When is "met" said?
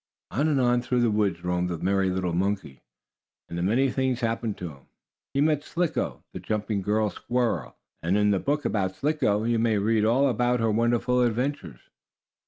5.41-5.63